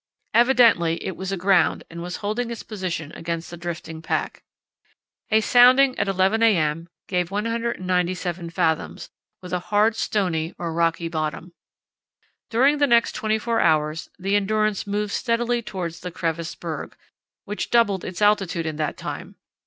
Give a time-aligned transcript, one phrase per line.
[0.33, 4.41] Evidently it was aground and was holding its position against the drifting pack.
[5.29, 6.89] A sounding at 11 a.m.
[7.07, 9.11] gave 197 fathoms,
[9.43, 11.53] with a hard stony or rocky bottom.
[12.49, 16.95] During the next twenty four hours the Endurance moved steadily towards the crevassed berg,
[17.45, 19.35] which doubled its altitude in that time.